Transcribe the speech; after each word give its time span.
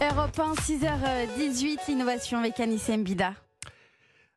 Europe 0.00 0.38
1, 0.38 0.52
6h18, 0.54 1.78
l'innovation 1.88 2.38
avec 2.38 2.60
Anissé 2.60 2.96
Mbida. 2.96 3.32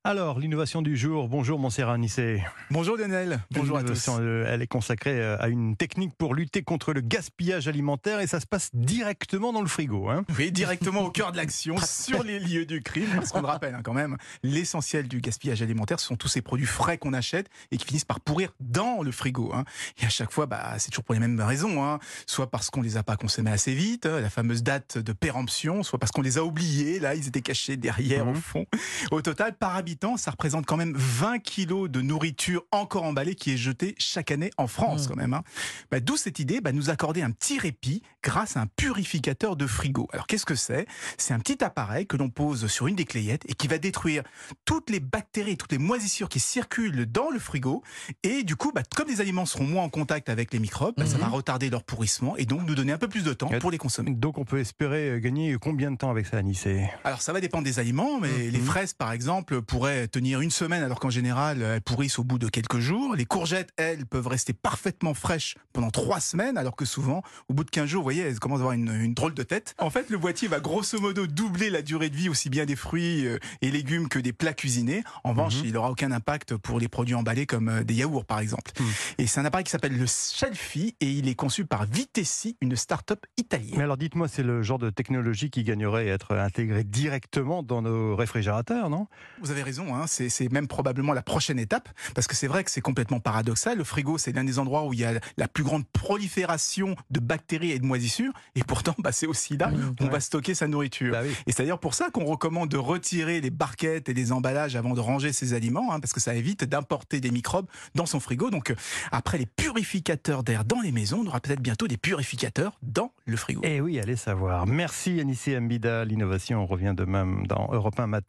Alors, 0.06 0.40
l'innovation 0.40 0.82
du 0.82 0.96
jour. 0.96 1.28
Bonjour, 1.28 1.60
Montserrat 1.60 1.94
Anissé. 1.96 2.42
Bonjour 2.72 2.96
Lionel. 2.96 3.42
Bonjour 3.51 3.75
à 3.77 3.83
tous. 3.83 4.08
Euh, 4.08 4.45
Elle 4.48 4.61
est 4.61 4.68
consacrée 4.68 5.20
euh, 5.20 5.38
à 5.42 5.50
une 5.50 5.75
technique 5.75 6.14
pour 6.18 6.33
lutter 6.33 6.64
contre 6.64 6.93
le 6.93 7.02
gaspillage 7.02 7.68
alimentaire 7.68 8.21
et 8.21 8.25
ça 8.27 8.39
se 8.39 8.46
passe 8.46 8.70
directement 8.73 9.52
dans 9.52 9.62
le 9.62 9.68
frigo. 9.68 10.07
Hein. 10.09 10.23
Oui, 10.38 10.54
directement 10.54 11.02
au 11.02 11.12
cœur 11.12 11.34
de 11.34 11.38
l'action, 11.38 11.75
sur 11.80 12.23
les 12.23 12.39
lieux 12.39 12.66
du 12.66 12.81
crime. 12.81 13.09
Parce 13.13 13.34
qu'on 13.34 13.41
le 13.41 13.48
rappelle 13.48 13.75
hein, 13.75 13.81
quand 13.84 13.93
même, 13.93 14.16
l'essentiel 14.41 15.05
du 15.09 15.20
gaspillage 15.20 15.62
alimentaire, 15.62 16.00
ce 16.00 16.07
sont 16.07 16.16
tous 16.16 16.29
ces 16.29 16.41
produits 16.41 16.66
frais 16.66 16.97
qu'on 16.97 17.11
achète 17.11 17.50
et 17.71 17.75
qui 17.77 17.86
finissent 17.86 18.05
par 18.05 18.21
pourrir 18.21 18.54
dans 18.61 19.04
le 19.04 19.11
frigo. 19.11 19.52
hein. 19.54 19.66
Et 20.02 20.05
à 20.05 20.09
chaque 20.09 20.31
fois, 20.31 20.45
bah, 20.45 20.75
c'est 20.77 20.91
toujours 20.91 21.04
pour 21.04 21.13
les 21.13 21.20
mêmes 21.20 21.41
raisons. 21.41 21.84
hein. 21.84 22.00
Soit 22.25 22.50
parce 22.50 22.70
qu'on 22.70 22.81
les 22.81 22.95
a 22.95 23.04
pas 23.04 23.18
consommés 23.18 23.52
assez 23.52 23.73
vite, 23.75 24.05
hein, 24.05 24.21
la 24.21 24.29
fameuse 24.29 24.63
date 24.63 24.97
de 24.97 25.11
péremption, 25.11 25.84
soit 25.84 26.00
parce 26.00 26.13
qu'on 26.13 26.21
les 26.21 26.38
a 26.38 26.43
oubliés. 26.45 27.00
Là, 27.02 27.16
ils 27.16 27.27
étaient 27.27 27.41
cachés 27.41 27.75
derrière 27.75 28.25
Mhm. 28.25 28.31
au 28.31 28.36
fond. 28.36 28.66
Au 29.11 29.22
total, 29.22 29.58
par 29.58 29.75
ça 30.17 30.31
représente 30.31 30.66
quand 30.66 30.77
même 30.77 30.93
20 30.95 31.39
kilos 31.39 31.89
de 31.89 32.02
nourriture 32.02 32.63
encore 32.71 33.03
emballée 33.03 33.35
qui 33.35 33.52
est 33.53 33.57
jetée 33.57 33.95
chaque 33.97 34.31
année 34.31 34.52
en 34.57 34.67
France 34.67 35.07
quand 35.07 35.16
même. 35.16 35.34
hein. 35.34 35.43
Bah, 35.91 35.99
D'où 35.99 36.17
cette 36.17 36.39
idée, 36.39 36.61
bah, 36.61 36.71
nous 36.71 36.89
accorder 36.89 37.21
un 37.21 37.31
petit 37.31 37.57
répit 37.59 38.02
grâce 38.23 38.57
à 38.57 38.61
un 38.61 38.67
purificateur 38.67 39.55
de 39.55 39.66
frigo. 39.67 40.07
Alors 40.13 40.27
qu'est-ce 40.27 40.45
que 40.45 40.55
c'est? 40.55 40.85
C'est 41.17 41.33
un 41.33 41.39
petit 41.39 41.63
appareil 41.63 42.05
que 42.07 42.17
l'on 42.17 42.30
pose 42.30 42.67
sur 42.67 42.88
une 42.88 42.95
des 42.95 43.05
clayettes 43.05 43.44
et 43.47 43.53
qui 43.53 43.67
va 43.67 43.77
détruire 43.77 44.23
toutes 44.66 44.89
les 44.89 44.99
bactéries, 44.99 45.57
toutes 45.57 45.71
les 45.71 45.77
moisissures 45.77 46.30
qui 46.30 46.39
circulent 46.39 47.05
dans 47.05 47.30
le 47.30 47.39
frigo. 47.39 47.83
Et 48.23 48.44
du 48.44 48.55
coup, 48.55 48.71
bah, 48.73 48.83
comme 48.95 49.08
les 49.08 49.21
aliments 49.21 49.45
seront 49.45 49.66
moins 49.66 49.83
en 49.83 49.89
contact 49.89 50.30
avec 50.30 50.53
les 50.53 50.59
microbes, 50.59 50.95
bah, 50.97 51.05
ça 51.05 51.17
va 51.17 51.27
retarder 51.27 51.69
leur 51.69 51.83
pourrissement 51.83 52.35
et 52.38 52.45
donc 52.45 52.66
nous 52.67 52.75
donner 52.75 52.91
un 52.91 52.97
peu 52.97 53.08
plus 53.08 53.23
de 53.23 53.33
temps 53.33 53.49
pour 53.59 53.71
les 53.71 53.77
consommer. 53.77 54.11
Donc, 54.11 54.38
on 54.38 54.45
peut 54.45 54.59
espérer 54.59 55.09
euh, 55.11 55.19
gagner 55.19 55.55
combien 55.59 55.91
de 55.91 55.97
temps 55.97 56.09
avec 56.11 56.25
ça, 56.25 56.38
Anissé? 56.38 56.89
Alors 57.03 57.21
ça 57.21 57.33
va 57.33 57.41
dépendre 57.41 57.63
des 57.63 57.80
aliments, 57.80 58.19
mais 58.19 58.30
Mhm. 58.30 58.49
les 58.52 58.59
fraises 58.59 58.94
par 58.94 59.11
exemple 59.11 59.61
pourraient 59.80 60.09
tenir 60.09 60.41
une 60.41 60.52
semaine 60.52 60.83
alors 60.83 60.99
qu'en 60.99 61.09
général 61.09 61.61
elles 61.61 61.80
pourrissent 61.81 62.19
au 62.19 62.25
bout 62.25 62.38
de 62.38 62.49
quelques 62.49 62.80
jours. 62.80 63.16
Les 63.16 63.23
courgettes, 63.23 63.69
elles, 63.77 64.05
peuvent 64.05 64.27
rester 64.27 64.52
parfaitement 64.52 65.13
fraîches 65.13 65.55
pendant 65.71 65.89
trois 65.89 66.19
semaines 66.19 66.58
alors 66.58 66.75
que 66.75 66.83
souvent 66.83 67.23
au 67.47 67.53
bout 67.53 67.63
de 67.63 67.69
15 67.69 67.86
jours, 67.86 68.02
vous 68.02 68.03
voyez, 68.03 68.23
elles 68.23 68.39
commencent 68.39 68.59
à 68.59 68.63
avoir 68.63 68.73
une, 68.73 68.89
une 68.89 69.13
drôle 69.13 69.33
de 69.33 69.44
tête. 69.44 69.75
En 69.77 69.89
fait, 69.89 70.09
le 70.09 70.17
boîtier 70.17 70.49
va 70.49 70.59
grosso 70.59 70.99
modo 70.99 71.27
doubler 71.27 71.69
la 71.69 71.81
durée 71.81 72.09
de 72.09 72.16
vie 72.17 72.27
aussi 72.27 72.49
bien 72.49 72.66
des 72.66 72.75
fruits 72.75 73.25
euh, 73.25 73.38
et 73.61 73.71
légumes 73.71 74.09
que 74.09 74.19
des 74.19 74.33
plats 74.33 74.53
cuisinés. 74.53 75.02
En 75.23 75.30
revanche, 75.30 75.59
Mhm. 75.59 75.66
il 75.67 75.71
n'aura 75.73 75.91
aucun 75.91 76.11
impact 76.11 76.58
pour 76.58 76.77
les 76.77 76.89
produits 76.89 77.16
emballés 77.16 77.45
comme 77.45 77.69
euh, 77.69 77.83
des 77.86 77.93
yaourts 77.93 78.25
par 78.25 78.39
exemple. 78.41 78.71
Mhm. 78.81 78.86
Et 79.19 79.27
c'est 79.27 79.39
un 79.39 79.45
appareil 79.45 79.64
qui 79.64 79.71
s'appelle 79.71 79.97
le 79.97 80.08
Shelfie 80.08 80.93
et 80.99 81.09
il 81.09 81.30
est 81.30 81.36
conçu 81.36 81.64
par 81.64 81.86
Vitessi, 81.86 82.58
une 82.59 82.75
start-up 82.75 83.25
italienne. 83.38 83.75
Mais 83.77 83.83
alors, 83.83 83.95
dites-moi, 83.95 84.27
c'est 84.27 84.43
le 84.43 84.61
genre 84.61 84.80
de 84.80 84.89
technologie 84.89 85.49
qui 85.49 85.64
gagnerait 85.64 86.11
à 86.11 86.16
être 86.16 86.36
intégrée 86.36 86.83
directement 86.83 87.64
dans 87.64 87.81
nos 87.81 88.17
réfrigérateurs, 88.17 88.89
non? 88.89 89.08
Vous 89.41 89.52
avez 89.52 89.69
raison, 89.70 89.95
hein, 89.95 90.06
c'est 90.08 90.52
même 90.52 90.67
probablement 90.67 91.14
la 91.14 91.22
prochaine 91.22 91.59
étape, 91.59 91.89
parce 92.16 92.28
que 92.28 92.36
c'est 92.36 92.48
vrai 92.48 92.64
que 92.64 92.72
c'est 92.72 92.81
complètement 92.81 93.20
paradoxal. 93.20 93.78
Le 93.78 93.84
frigo, 93.84 94.17
c'est 94.17 94.31
l'un 94.31 94.44
des 94.44 94.58
endroits 94.58 94.86
où 94.86 94.94
il 94.94 95.00
y 95.00 95.06
a 95.06 95.14
la 95.38 95.48
plus 95.48 95.64
grande 95.64 95.86
prolifération 95.88 96.95
de 97.11 97.20
bactéries 97.20 97.72
et 97.72 97.80
de 97.80 97.86
moisissures, 97.86 98.34
et 98.56 98.64
pourtant, 98.64 98.95
bah, 99.00 99.11
c'est 99.11 99.28
aussi 99.28 99.58
là 99.58 99.70
où 99.72 99.94
on 100.00 100.06
Ouais. 100.06 100.09
va 100.11 100.20
stocker 100.20 100.56
sa 100.56 100.67
nourriture. 100.67 101.11
Bah 101.14 101.22
oui. 101.23 101.36
Et 101.45 101.52
c'est 101.52 101.64
d'ailleurs 101.64 101.80
pour 101.80 101.94
ça 101.94 102.09
qu'on 102.09 102.26
recommande 102.26 102.70
de 102.70 102.78
retirer 102.78 103.42
les 103.42 103.52
barquettes 103.52 104.09
et 104.09 104.14
les 104.14 104.31
emballages 104.31 104.76
avant 104.76 104.94
de 104.95 105.00
ranger 105.00 105.31
ses 105.34 105.53
aliments, 105.53 105.94
hein, 105.94 106.00
parce 106.00 106.14
que 106.14 106.20
ça 106.20 106.33
évite 106.33 106.64
d'importer 106.64 107.20
des 107.22 107.30
microbes 107.31 107.67
dans 107.95 108.06
son 108.08 108.20
frigo. 108.20 108.50
Donc, 108.50 108.72
euh, 108.72 108.76
après 109.11 109.38
les 109.38 109.45
purificateurs 109.45 110.44
d'air 110.44 110.66
dans 110.66 110.81
les 110.81 110.92
maisons, 110.92 111.22
on 111.23 111.28
aura 111.28 111.39
peut-être 111.39 111.61
bientôt 111.61 111.88
des 111.88 111.98
purificateurs 111.98 112.78
dans 112.81 113.11
le 113.26 113.38
frigo. 113.38 113.61
Eh 113.64 113.81
oui, 113.81 114.00
allez 114.00 114.16
savoir. 114.16 114.66
Merci, 114.66 115.20
Anissé 115.20 115.59
Mbida. 115.59 116.06
L'innovation, 116.06 116.64
on 116.64 116.66
revient 116.66 116.94
demain 116.98 117.26
dans 117.48 117.70
Europe 117.72 118.00
1 118.00 118.08
matin. 118.08 118.20